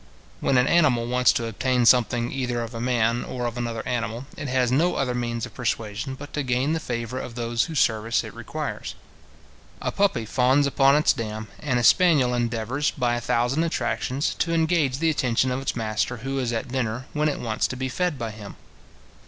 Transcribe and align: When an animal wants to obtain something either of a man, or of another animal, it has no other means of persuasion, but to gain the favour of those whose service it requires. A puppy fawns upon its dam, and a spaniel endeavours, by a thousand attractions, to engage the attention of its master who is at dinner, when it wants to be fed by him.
When 0.39 0.57
an 0.57 0.65
animal 0.65 1.05
wants 1.05 1.31
to 1.33 1.45
obtain 1.45 1.85
something 1.85 2.31
either 2.31 2.63
of 2.63 2.73
a 2.73 2.81
man, 2.81 3.23
or 3.23 3.45
of 3.45 3.55
another 3.55 3.87
animal, 3.87 4.25
it 4.35 4.47
has 4.47 4.71
no 4.71 4.95
other 4.95 5.13
means 5.13 5.45
of 5.45 5.53
persuasion, 5.53 6.15
but 6.15 6.33
to 6.33 6.41
gain 6.41 6.73
the 6.73 6.79
favour 6.79 7.19
of 7.19 7.35
those 7.35 7.65
whose 7.65 7.79
service 7.79 8.23
it 8.23 8.33
requires. 8.33 8.95
A 9.79 9.91
puppy 9.91 10.25
fawns 10.25 10.65
upon 10.65 10.95
its 10.95 11.13
dam, 11.13 11.49
and 11.59 11.77
a 11.77 11.83
spaniel 11.83 12.33
endeavours, 12.33 12.89
by 12.89 13.13
a 13.17 13.21
thousand 13.21 13.63
attractions, 13.63 14.33
to 14.39 14.55
engage 14.55 14.97
the 14.97 15.11
attention 15.11 15.51
of 15.51 15.61
its 15.61 15.75
master 15.75 16.17
who 16.25 16.39
is 16.39 16.51
at 16.51 16.69
dinner, 16.69 17.05
when 17.13 17.29
it 17.29 17.39
wants 17.39 17.67
to 17.67 17.75
be 17.75 17.87
fed 17.87 18.17
by 18.17 18.31
him. 18.31 18.55